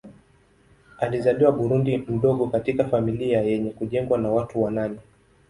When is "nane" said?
4.71-4.99